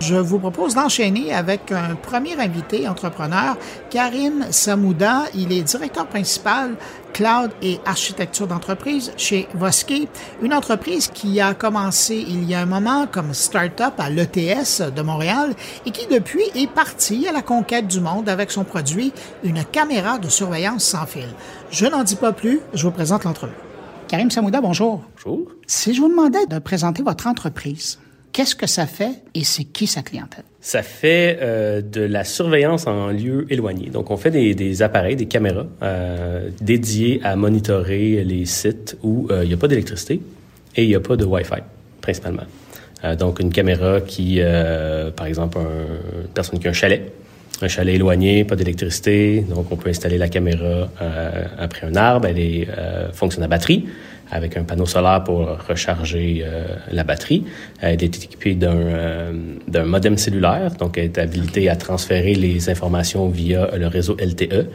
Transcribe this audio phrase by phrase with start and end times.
[0.00, 3.58] Je vous propose d'enchaîner avec un premier invité entrepreneur,
[3.90, 5.24] Karim Samouda.
[5.34, 6.74] Il est directeur principal
[7.12, 10.08] cloud et architecture d'entreprise chez Voske,
[10.42, 15.02] une entreprise qui a commencé il y a un moment comme start-up à l'ETS de
[15.02, 19.12] Montréal et qui depuis est partie à la conquête du monde avec son produit,
[19.44, 21.28] une caméra de surveillance sans fil.
[21.70, 23.58] Je n'en dis pas plus, je vous présente l'entreprise.
[24.08, 25.02] Karim Samouda, bonjour.
[25.16, 25.46] Bonjour.
[25.66, 27.98] Si je vous demandais de présenter votre entreprise,
[28.32, 30.44] Qu'est-ce que ça fait et c'est qui sa clientèle?
[30.60, 33.88] Ça fait euh, de la surveillance en lieu éloigné.
[33.88, 39.42] Donc, on fait des, appareils, des caméras euh, dédiés à monitorer les sites où euh,
[39.42, 40.20] il n'y a pas d'électricité
[40.76, 41.62] et il n'y a pas de Wi-Fi,
[42.00, 42.44] principalement.
[43.18, 44.40] Donc, une caméra qui,
[45.16, 47.10] par exemple, un, une personne qui a un chalet,
[47.62, 50.90] un chalet éloigné, pas d'électricité, donc on peut installer la caméra
[51.58, 52.68] après un arbre, elle est,
[53.14, 53.86] fonctionne à batterie
[54.30, 57.44] avec un panneau solaire pour recharger euh, la batterie.
[57.80, 59.32] Elle est équipée d'un euh,
[59.84, 64.66] modem cellulaire, donc elle est habilitée à transférer les informations via le réseau LTE.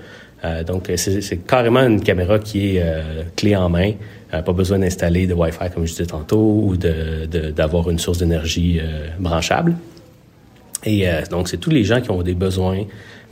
[0.43, 2.83] Euh, donc c'est carrément une caméra qui est
[3.35, 3.93] clé en main.
[4.31, 8.79] pas besoin d'installer de Wi-Fi comme je disais tantôt ou d'avoir une source d'énergie
[9.19, 9.75] branchable.
[10.83, 12.83] Et donc c'est tous les gens qui ont des besoins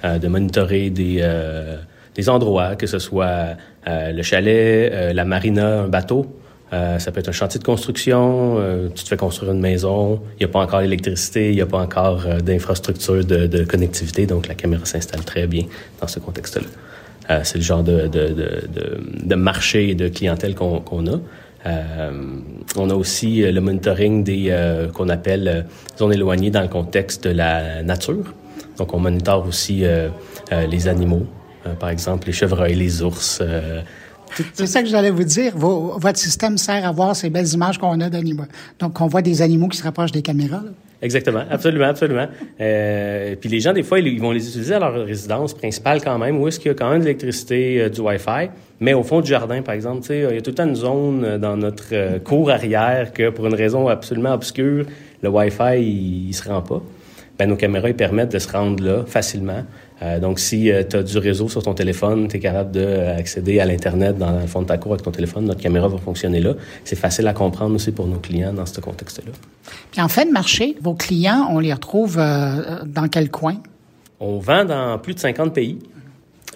[0.04, 1.22] de monitorer des
[2.16, 3.54] des endroits, que ce soit euh,
[3.88, 6.26] le chalet, euh, la marina, un bateau.
[6.72, 8.58] Euh, ça peut être un chantier de construction,
[8.96, 11.68] tu te fais construire une maison, il n'y a pas encore d'électricité, il n'y a
[11.68, 15.66] pas encore d'infrastructure de, de, connectivité, donc la caméra s'installe très bien
[16.02, 17.44] dans ce contexte-là.
[17.44, 18.36] c'est le genre de, de,
[19.24, 21.20] de, marché et de clientèle qu'on a.
[21.68, 22.12] Euh,
[22.76, 24.52] on a aussi le monitoring des
[24.96, 25.68] qu'on appelle
[26.00, 28.34] zones éloignées dans le contexte de la nature.
[28.80, 29.84] Donc on monitore aussi
[30.52, 31.43] les animaux, euh,
[31.80, 33.40] par exemple, les chevreuils, les ours.
[33.42, 33.82] Euh,
[34.54, 35.58] c'est ça que j'allais vous dire.
[35.58, 38.46] votre système sert à voir ces belles images qu'on a d'animaux.
[38.80, 40.64] Donc, on voit des animaux qui se rapprochent des caméras.
[41.02, 42.28] Exactement, absolument, absolument.
[42.62, 46.18] Euh, puis les gens, des fois, ils, vont les utiliser à leur résidence principale quand
[46.18, 49.04] même, où est-ce qu'il y a quand même de l'électricité, euh, du Wi-Fi, mais au
[49.04, 51.38] fond du jardin, par exemple, tu sais, il y a tout le temps une zone
[51.40, 54.86] dans notre cour arrière que, pour une raison absolument obscure,
[55.22, 56.82] le Wi-Fi, il, il se rend pas.
[57.38, 59.64] Ben, nos caméras, ils permettent de se rendre là facilement
[60.04, 63.60] euh, donc, si euh, tu as du réseau sur ton téléphone, tu es capable d'accéder
[63.60, 66.42] à l'Internet dans le fond de ta cour avec ton téléphone, notre caméra va fonctionner
[66.42, 66.54] là.
[66.84, 69.32] C'est facile à comprendre aussi pour nos clients dans ce contexte-là.
[69.92, 73.56] Puis en fin de marché, vos clients, on les retrouve euh, dans quel coin?
[74.20, 75.80] On vend dans plus de 50 pays.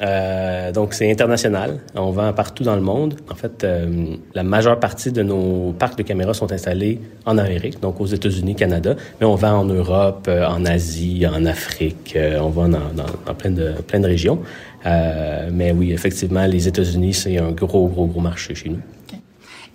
[0.01, 1.79] Euh, donc, c'est international.
[1.95, 3.15] On vend partout dans le monde.
[3.31, 7.79] En fait, euh, la majeure partie de nos parcs de caméras sont installés en Amérique,
[7.79, 12.49] donc aux États-Unis, Canada, mais on vend en Europe, euh, en Asie, en Afrique, on
[12.49, 14.39] vend dans, dans, plein, de, plein de régions.
[14.85, 18.81] mais oui, effectivement, les États-Unis, c'est un gros, gros, gros marché chez nous.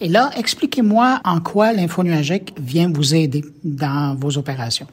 [0.00, 4.86] Et là, expliquez-moi en quoi l'info nuagique vient vous aider dans vos opérations.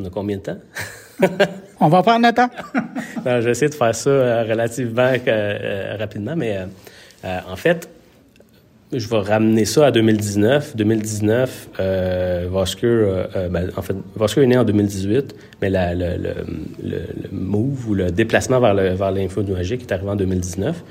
[0.00, 0.58] On a combien de temps?
[1.80, 2.50] On va prendre temps.
[2.74, 6.58] non, je vais essayer de faire ça euh, relativement euh, rapidement, mais
[7.24, 7.88] euh, en fait,
[8.92, 10.76] je vais ramener ça à 2019.
[10.76, 12.48] 2019, euh,
[13.50, 16.34] ben, en fait, Vosker est né en 2018, mais le, le,
[16.82, 20.82] le, move ou le déplacement vers, le, vers l'info est arrivé en 2019.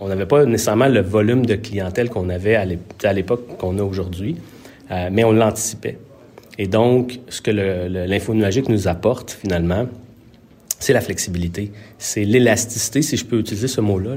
[0.00, 4.36] on n'avait pas nécessairement le volume de clientèle qu'on avait à l'époque qu'on a aujourd'hui,
[4.90, 5.98] mais on l'anticipait.
[6.58, 9.86] Et donc, ce que l'info nuagique nous apporte finalement,
[10.80, 14.16] c'est la flexibilité, c'est l'élasticité, si je peux utiliser ce mot-là,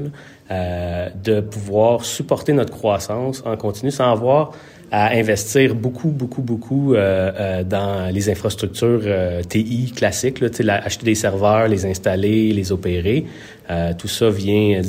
[0.50, 4.52] euh, de pouvoir supporter notre croissance en continu sans avoir
[4.92, 11.06] à investir beaucoup, beaucoup, beaucoup euh, euh, dans les infrastructures euh, TI classiques, là, acheter
[11.06, 13.24] des serveurs, les installer, les opérer.
[13.70, 14.82] Euh, tout ça vient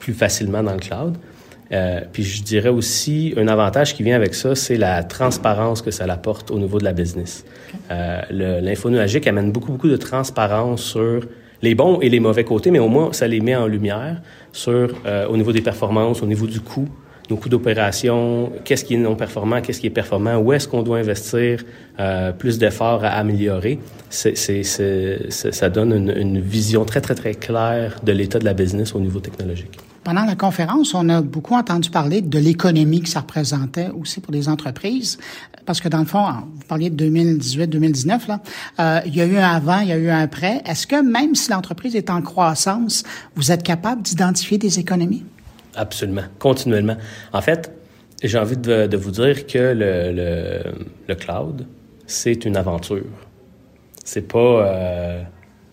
[0.00, 1.16] plus facilement dans le cloud.
[1.72, 5.90] Euh, puis je dirais aussi, un avantage qui vient avec ça, c'est la transparence que
[5.90, 7.44] ça apporte au niveau de la business.
[7.90, 11.26] Euh, L'info nuagique amène beaucoup, beaucoup de transparence sur
[11.62, 14.20] les bons et les mauvais côtés, mais au moins, ça les met en lumière
[14.52, 16.88] sur, euh, au niveau des performances, au niveau du coût,
[17.30, 20.82] nos coûts d'opération, qu'est-ce qui est non performant, qu'est-ce qui est performant, où est-ce qu'on
[20.82, 21.64] doit investir
[21.98, 23.78] euh, plus d'efforts à améliorer.
[24.10, 28.94] C'est, ça donne une, une vision très, très, très claire de l'état de la business
[28.94, 29.78] au niveau technologique.
[30.04, 34.34] Pendant la conférence, on a beaucoup entendu parler de l'économie que ça représentait aussi pour
[34.34, 35.16] les entreprises,
[35.64, 36.22] parce que dans le fond,
[36.54, 38.40] vous parliez de 2018-2019, là,
[38.80, 40.60] euh, il y a eu un avant, il y a eu un après.
[40.66, 43.02] Est-ce que même si l'entreprise est en croissance,
[43.34, 45.24] vous êtes capable d'identifier des économies?
[45.74, 46.96] Absolument, continuellement.
[47.32, 47.72] En fait,
[48.22, 50.74] j'ai envie de, vous dire que le,
[51.08, 51.66] le, cloud,
[52.06, 53.06] c'est une aventure.
[54.04, 54.38] C'est pas...
[54.38, 55.22] Euh,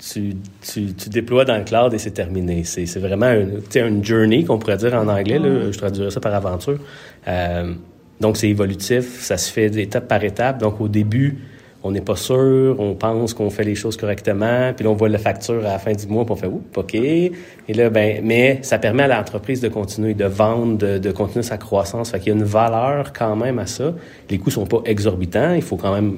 [0.02, 2.64] tu, tu, tu, déploies dans le cloud et c'est terminé.
[2.64, 5.38] C'est, c'est vraiment une, une journey qu'on pourrait dire en anglais.
[5.38, 6.80] Là, je traduirais ça par aventure.
[7.28, 7.74] Euh,
[8.20, 9.22] donc, c'est évolutif.
[9.22, 10.60] Ça se fait d'étape par étape.
[10.60, 11.38] Donc, au début,
[11.84, 15.10] on n'est pas sûr, on pense qu'on fait les choses correctement, puis là, on voit
[15.10, 16.94] la facture à la fin du mois, puis on fait, oups, OK.
[16.94, 17.34] Et
[17.70, 22.12] là, ben, mais ça permet à l'entreprise de continuer, de vendre, de, continuer sa croissance.
[22.12, 23.94] Fait qu'il y a une valeur quand même à ça.
[24.30, 25.54] Les coûts sont pas exorbitants.
[25.54, 26.18] Il faut quand même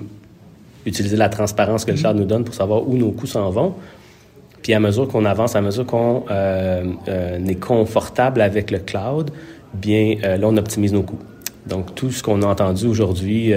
[0.85, 3.75] utiliser la transparence que le cloud nous donne pour savoir où nos coûts s'en vont.
[4.63, 9.31] Puis à mesure qu'on avance, à mesure qu'on euh, euh, est confortable avec le cloud,
[9.73, 11.19] bien euh, là, on optimise nos coûts.
[11.67, 13.53] Donc, tout ce qu'on a entendu aujourd'hui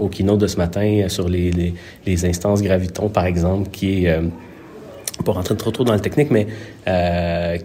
[0.00, 1.74] au keynote de ce matin sur les, les,
[2.06, 4.16] les, instances Graviton, par exemple, qui est,
[5.24, 6.46] pour rentrer trop trop dans le technique, mais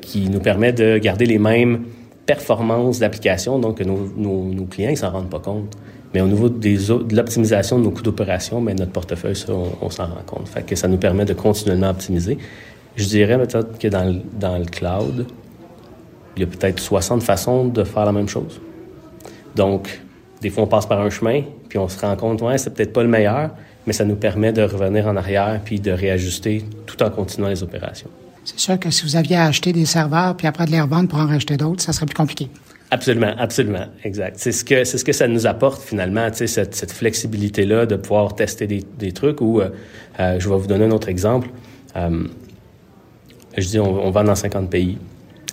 [0.01, 1.83] qui nous permet de garder les mêmes
[2.25, 5.77] performances d'application, donc nos, nos, nos clients ne s'en rendent pas compte.
[6.13, 9.71] Mais au niveau des, de l'optimisation de nos coûts d'opération, mais notre portefeuille, ça, on,
[9.81, 10.47] on s'en rend compte.
[10.47, 12.37] Fait que ça nous permet de continuellement optimiser.
[12.95, 15.25] Je dirais peut-être que dans le, dans le cloud,
[16.35, 18.59] il y a peut-être 60 façons de faire la même chose.
[19.55, 20.01] Donc,
[20.41, 22.93] des fois, on passe par un chemin, puis on se rend compte, ouais, c'est peut-être
[22.93, 23.51] pas le meilleur,
[23.87, 27.63] mais ça nous permet de revenir en arrière puis de réajuster tout en continuant les
[27.63, 28.09] opérations.
[28.45, 31.19] C'est sûr que si vous aviez acheté des serveurs puis après de les revendre pour
[31.19, 32.49] en racheter d'autres, ça serait plus compliqué.
[32.93, 34.35] Absolument, absolument, exact.
[34.37, 37.95] C'est ce que c'est ce que ça nous apporte finalement, cette, cette flexibilité là de
[37.95, 39.41] pouvoir tester des, des trucs.
[39.41, 39.69] Ou euh,
[40.19, 41.49] euh, je vais vous donner un autre exemple.
[41.95, 42.27] Euh,
[43.57, 44.99] je dis, on, on vend dans 50 pays,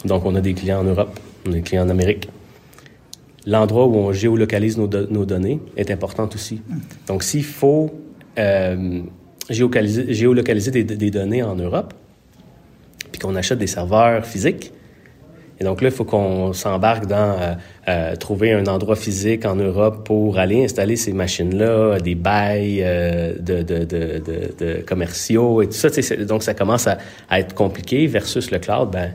[0.04, 2.28] donc on a des clients en Europe, on a des clients en Amérique,
[3.46, 6.60] l'endroit où on géolocalise nos, nos, données est important aussi.
[7.06, 7.90] Donc, s'il faut
[9.48, 11.94] géolocaliser, géolocaliser des, des, données en Europe,
[13.10, 14.72] puis qu'on achète des serveurs physiques,
[15.60, 17.54] et donc là, il faut qu'on s'embarque dans euh,
[17.86, 23.34] euh, trouver un endroit physique en Europe pour aller installer ces machines-là, des bails euh,
[23.38, 25.90] de, commerciaux et tout ça.
[26.24, 26.96] Donc, ça commence à,
[27.32, 28.90] être compliqué versus le cloud.
[28.90, 29.12] Ben,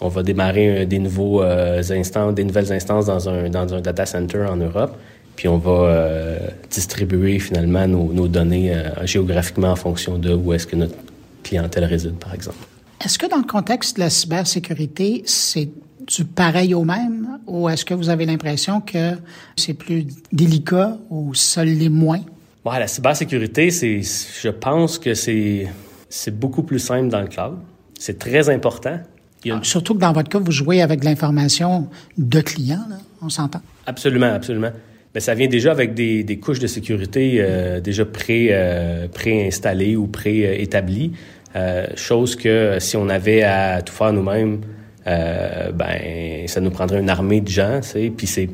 [0.00, 3.48] on va démarrer des nouveaux des nouvelles instances dans un,
[3.80, 4.96] data center en Europe,
[5.34, 6.38] puis on va
[6.70, 8.72] distribuer finalement nos, données
[9.04, 10.94] géographiquement en fonction de où est-ce que notre
[11.42, 12.58] clientèle réside, par exemple.
[13.04, 15.68] Est-ce que dans le contexte de la cybersécurité, c'est
[16.06, 19.12] du pareil au même, ou est-ce que vous avez l'impression que
[19.56, 22.20] c'est plus délicat ou l'est moins?
[22.64, 25.68] Ouais, la cybersécurité, c'est, je pense que c'est,
[26.08, 27.58] c'est beaucoup plus simple dans le cloud.
[27.98, 28.98] C'est très important,
[29.44, 29.62] une...
[29.62, 33.60] Surtout que dans votre cas, vous jouez avec de l'information de clients, là, on s'entend.
[33.86, 34.70] Absolument, absolument.
[35.14, 39.96] Mais ça vient déjà avec des, des couches de sécurité euh, déjà pré, euh, préinstallées
[39.96, 41.12] ou préétablies.
[41.56, 44.60] Euh, chose que si on avait à tout faire nous-mêmes,
[45.06, 47.80] euh, ben ça nous prendrait une armée de gens.
[48.16, 48.50] Puis c'est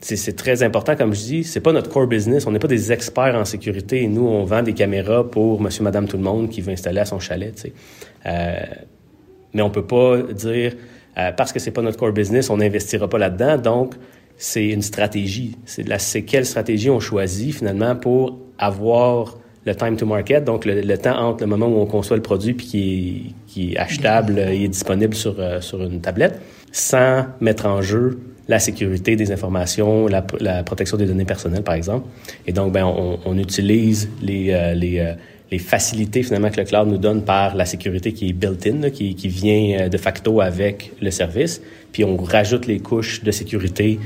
[0.00, 2.46] c'est très important, comme je dis, c'est pas notre core business.
[2.46, 4.06] On n'est pas des experts en sécurité.
[4.06, 7.04] Nous, on vend des caméras pour Monsieur, Madame, tout le monde qui veut installer à
[7.04, 7.66] son chalet.
[8.26, 8.60] Euh,
[9.54, 10.76] mais on peut pas dire
[11.36, 13.58] parce que c'est pas notre core business, on n'investira pas là-dedans.
[13.58, 13.94] Donc,
[14.36, 15.56] c'est une stratégie.
[15.64, 19.36] C'est c'est quelle stratégie on choisit finalement pour avoir
[19.68, 22.54] le time to market, donc le, temps entre le moment où on conçoit le produit
[22.54, 26.40] puis qui est, achetable et est disponible sur, euh, sur une tablette,
[26.72, 28.18] sans mettre en jeu
[28.48, 30.22] la sécurité des informations, la,
[30.62, 32.08] protection des données personnelles, par exemple.
[32.46, 35.12] Et donc, ben, on, utilise les, euh, les, euh,
[35.58, 39.80] facilités finalement que le cloud nous donne par la sécurité qui est built-in, qui, vient
[39.80, 41.62] euh, de facto avec le service,
[41.92, 43.98] puis on rajoute les couches de sécurité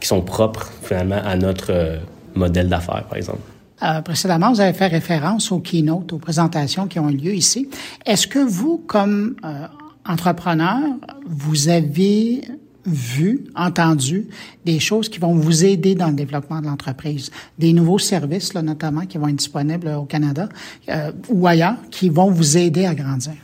[0.00, 1.98] qui sont propres finalement à notre euh,
[2.34, 3.40] modèle d'affaires, par exemple.
[3.82, 7.68] Euh, précédemment, vous avez fait référence aux keynotes, aux présentations qui ont eu lieu ici.
[8.06, 9.66] Est-ce que vous, comme euh,
[10.06, 10.80] entrepreneur,
[11.26, 12.42] vous avez
[12.86, 14.26] vu, entendu
[14.64, 18.62] des choses qui vont vous aider dans le développement de l'entreprise, des nouveaux services là,
[18.62, 20.48] notamment qui vont être disponibles au Canada
[20.88, 23.34] euh, ou ailleurs, qui vont vous aider à grandir?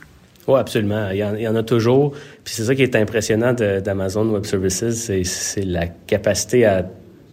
[0.47, 1.09] Oui, absolument.
[1.11, 2.11] Il y, en, il y en a toujours.
[2.43, 4.83] Puis c'est ça qui est impressionnant d'Amazon Web Services,
[5.23, 6.85] c'est la capacité à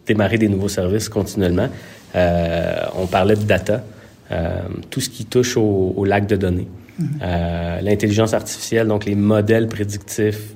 [0.07, 1.69] démarrer des nouveaux services continuellement.
[2.17, 3.83] Euh, on parlait de data,
[4.31, 6.69] euh, tout ce qui touche au, au lac de données.
[6.99, 7.83] Mm -hmm.
[7.83, 10.55] L'intelligence artificielle, donc les modèles prédictifs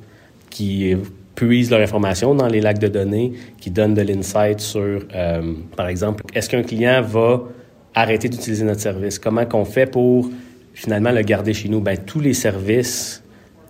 [0.50, 0.96] qui
[1.38, 4.80] puisent leur information dans les lacs de données, qui donnent de l'insight sur,
[5.14, 7.42] euh, par exemple, est-ce qu'un client va
[7.94, 9.20] arrêter d'utiliser notre service?
[9.20, 10.28] Comment qu'on fait pour
[10.74, 11.80] finalement le garder chez nous?
[11.80, 13.22] Ben, tous les services,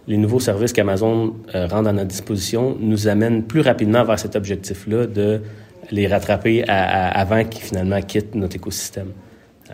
[0.07, 4.35] les nouveaux services qu'Amazon euh, rend à notre disposition nous amènent plus rapidement vers cet
[4.35, 5.43] objectif-là de
[5.91, 9.13] les rattraper avant qu'ils finalement quittent notre écosystème.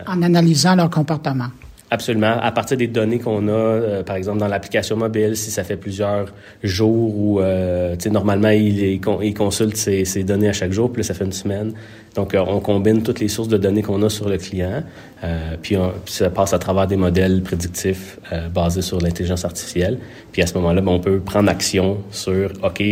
[0.07, 1.47] En analysant leur comportement.
[1.91, 2.39] Absolument.
[2.41, 5.77] À partir des données qu'on a, euh, par exemple dans l'application mobile, si ça fait
[5.77, 11.03] plusieurs jours ou euh, normalement il, il, consulte ses, ses, données à chaque jour, puis
[11.03, 11.73] là, ça fait une semaine.
[12.15, 14.81] Donc euh, on combine toutes les sources de données qu'on a sur le client,
[15.23, 15.77] euh, puis,
[16.07, 18.19] ça passe à travers des modèles prédictifs
[18.53, 19.99] basés sur l'intelligence artificielle.
[20.31, 22.83] Puis à ce moment-là, ben, on peut prendre action sur OK,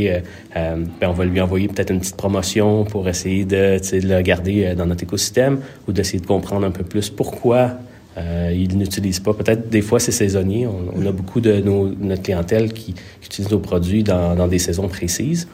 [0.53, 4.75] ben, on va lui envoyer peut-être une petite promotion pour essayer de, de le garder
[4.75, 7.71] dans notre écosystème ou d'essayer de comprendre un peu plus pourquoi
[8.17, 9.33] euh, ils n'utilisent pas.
[9.33, 10.67] Peut-être des fois c'est saisonnier.
[10.67, 14.59] On, a beaucoup de nos, notre clientèle qui, qui utilise nos produits dans, dans, des
[14.59, 15.47] saisons précises.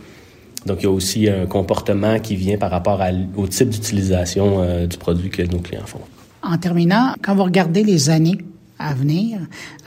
[0.66, 4.62] Donc il y a aussi un comportement qui vient par rapport à, au type d'utilisation
[4.62, 6.02] euh, du produit que nos clients font.
[6.44, 8.38] En terminant, quand vous regardez les années
[8.78, 9.40] à venir,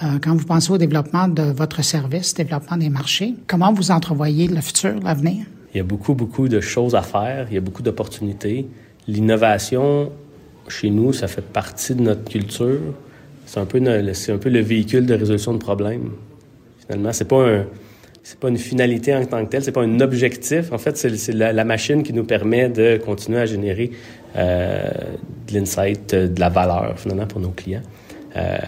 [0.02, 4.48] euh, quand vous pensez au développement de votre service, développement des marchés, comment vous entrevoyez
[4.48, 5.46] le futur, l'avenir?
[5.74, 7.46] Il y a beaucoup, beaucoup de choses à faire.
[7.50, 8.66] Il y a beaucoup d'opportunités.
[9.08, 10.12] L'innovation
[10.68, 12.80] chez nous, ça fait partie de notre culture.
[13.46, 13.80] C'est un peu,
[14.14, 16.10] c'est un le véhicule de résolution de problèmes.
[16.80, 17.66] Finalement, c'est pas un,
[18.40, 20.72] pas une finalité en tant que telle, c'est pas un objectif.
[20.72, 23.90] En fait, c'est, la, machine qui nous permet de continuer à générer
[24.36, 24.88] euh,
[25.48, 27.82] de l'insight, de la valeur finalement pour nos clients.
[28.36, 28.58] Euh,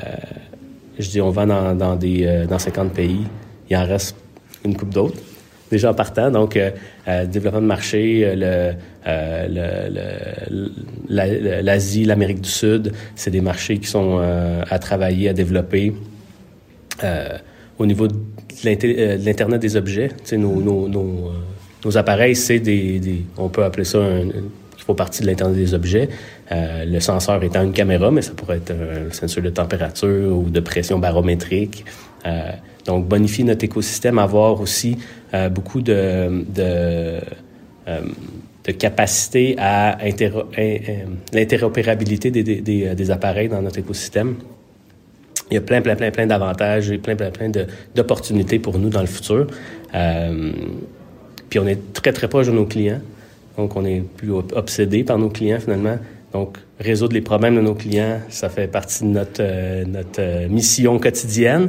[0.98, 3.26] je dis, on va dans, des euh, dans 50 pays,
[3.70, 4.16] il en reste
[4.64, 5.20] une coupe d'autres
[5.74, 6.30] déjà en partant.
[6.30, 6.70] Donc, euh,
[7.08, 8.72] euh développement de marché, euh,
[11.08, 14.20] l'Asie, l'Amérique du Sud, c'est des marchés qui sont
[14.70, 15.92] à travailler, à développer.
[17.78, 18.14] au niveau de
[18.64, 24.28] l'Internet des objets, nos, appareils, c'est des, On peut appeler ça un,
[24.76, 26.08] qui font partie de l'Internet des objets.
[26.50, 30.60] Le senseur étant une caméra, mais ça pourrait être un sensor de température ou de
[30.60, 31.84] pression barométrique.
[32.86, 34.98] Donc, bonifier notre écosystème, avoir aussi
[35.32, 37.20] euh, beaucoup de, de,
[37.88, 38.00] euh,
[38.64, 39.98] de capacité à
[41.32, 44.36] l'interopérabilité des, des, des, appareils dans notre écosystème.
[45.50, 47.50] Il y a plein, plein, plein, plein d'avantages et plein, plein, plein
[47.94, 49.46] d'opportunités pour nous dans le futur.
[49.94, 50.52] Euh,
[51.48, 53.00] puis on est très, très proche de nos clients.
[53.56, 55.98] Donc, on est plus obsédé par nos clients, finalement.
[56.32, 61.68] Donc, résoudre les problèmes de nos clients, ça fait partie de notre, notre mission quotidienne.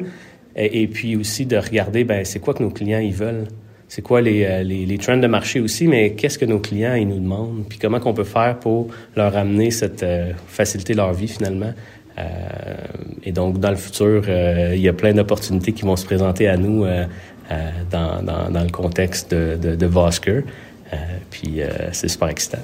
[0.56, 3.48] Et, puis aussi de regarder, ben c'est quoi que nos clients ils veulent?
[3.88, 6.96] C'est quoi les, euh, les, les, trends de marché aussi, mais qu'est-ce que nos clients
[6.96, 11.14] ils nous demandent, puis comment qu'on peut faire pour leur amener cette euh, faciliter leur
[11.14, 11.74] vie finalement?
[12.18, 12.24] Euh,
[13.24, 16.48] et donc dans le futur, euh, il y a plein d'opportunités qui vont se présenter
[16.48, 16.86] à nous
[17.92, 20.44] dans, dans, dans, le contexte de, de, de Vosker.
[21.30, 21.60] puis
[21.92, 22.60] c'est super excitant.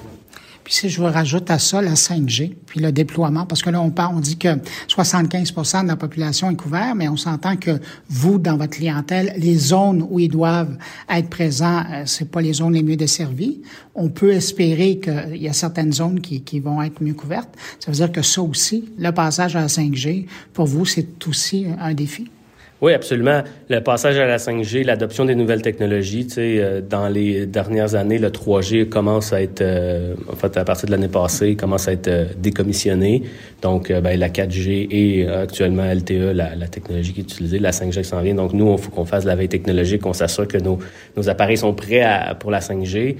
[0.63, 3.82] Puis si je vous rajoute à ça la 5G, puis le déploiement, parce que là,
[3.82, 4.50] on parle, on dit que
[4.88, 9.58] 75% de la population est couverte, mais on s'entend que vous, dans votre clientèle, les
[9.58, 10.77] zones où ils doivent
[11.10, 13.62] être présents, euh, c'est pas les zones les mieux desservies.
[13.96, 17.53] On peut espérer qu'il y a certaines zones qui, qui vont être mieux couvertes.
[17.80, 21.65] Ça veut dire que ça aussi, le passage à la 5G, pour vous, c'est aussi
[21.80, 22.30] un défi.
[22.81, 23.43] Oui, absolument.
[23.69, 27.93] Le passage à la 5G, l'adoption des nouvelles technologies, tu sais, euh, dans les dernières
[27.93, 31.88] années, le 3G commence à être, euh, en fait, à partir de l'année passée, commence
[31.88, 33.21] à être euh, décommissionné.
[33.61, 38.01] Donc, ben, la 4G et actuellement LTE, la, la, technologie qui est utilisée, la 5G
[38.01, 38.33] qui s'en vient.
[38.33, 40.79] Donc, nous, il faut qu'on fasse la veille technologique, qu'on s'assure que nos,
[41.15, 43.17] nos appareils sont prêts à, pour la 5G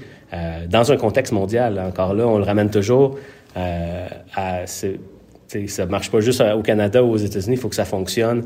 [0.68, 1.78] dans un contexte mondial.
[1.78, 3.16] Encore là, on le ramène toujours
[3.54, 4.64] à...
[4.66, 8.44] Ça marche pas juste au Canada ou aux États-Unis, il faut que ça fonctionne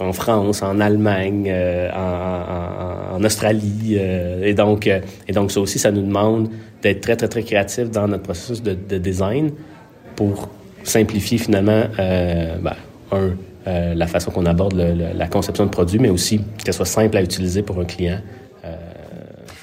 [0.00, 1.90] en France, en Allemagne, euh,
[3.14, 3.96] en, Australie.
[3.98, 6.48] Euh, et, donc, euh, et donc, ça aussi, ça nous demande
[6.82, 9.52] d'être très, très, très créatif dans notre processus de, de design
[10.16, 10.48] pour
[10.82, 12.74] simplifier finalement, ben,
[13.12, 13.34] un,
[13.94, 17.22] la façon qu'on aborde le, la conception de produit, mais aussi qu'elle soit simple à
[17.22, 18.18] utiliser pour un client.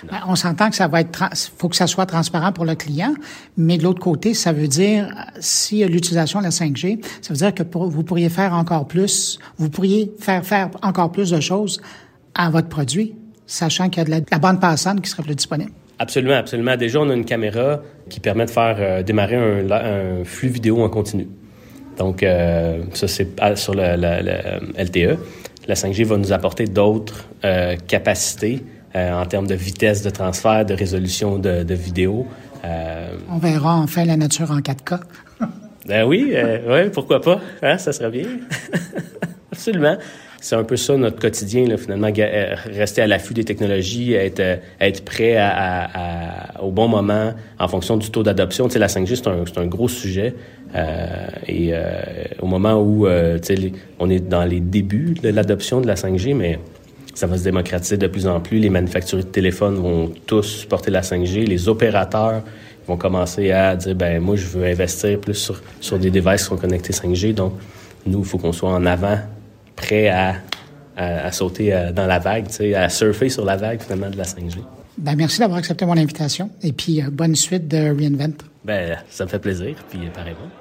[0.03, 3.13] Ben, on s'entend que ça va être, faut que ça soit transparent pour le client,
[3.57, 7.53] mais de l'autre côté, ça veut dire, si l'utilisation de la 5G, ça veut dire
[7.53, 11.81] que vous pourriez faire encore plus, vous pourriez faire faire encore plus de choses
[12.35, 15.71] à votre produit, sachant qu'il y a de la, bande passante qui serait plus disponible.
[15.99, 16.77] Absolument, absolument.
[16.77, 20.89] Déjà, on a une caméra qui permet de faire euh, démarrer un, flux vidéo en
[20.89, 21.27] continu.
[21.97, 23.95] Donc, euh, ça, c'est sur le,
[24.77, 25.17] LTE.
[25.67, 30.65] La 5G va nous apporter d'autres euh, capacités euh, en termes de vitesse de transfert,
[30.65, 32.25] de résolution de, de vidéo.
[32.65, 34.99] Euh, On verra enfin la nature en 4K.
[35.87, 37.39] ben oui, euh, ouais, pourquoi pas?
[37.61, 38.27] Hein, ça serait bien.
[39.51, 39.97] Absolument.
[40.39, 42.11] C'est un peu ça notre quotidien, là, finalement,
[42.65, 45.89] rester à l'affût des technologies, être, être prêt à,
[46.55, 48.67] à, au bon moment en fonction du taux d'adoption.
[48.67, 50.35] Tu sais, la 5G, c'est un, un, gros sujet.
[50.75, 52.01] Euh, et euh,
[52.39, 56.35] au moment où tu sais, on est dans les débuts de l'adoption de la 5G,
[56.35, 56.59] mais
[57.17, 58.59] ça va se démocratiser de plus en plus.
[58.59, 61.47] Les manufacturiers de téléphones vont tous supporter la 5G.
[61.47, 62.43] Les opérateurs
[62.87, 66.49] vont commencer à dire, ben moi, je veux investir plus sur, sur des devices qui
[66.49, 67.33] sont connectés 5G.
[67.33, 67.53] Donc,
[68.05, 69.17] nous, il faut qu'on soit en avant,
[69.75, 70.35] prêt à,
[70.95, 72.45] à, sauter euh, dans la vague,
[72.75, 74.57] à surfer sur la vague finalement de la 5G.
[74.99, 78.43] Ben, merci d'avoir accepté mon invitation et puis bonne suite de Reinvent.
[78.63, 80.51] Ben, ça me fait plaisir, puis pareillement.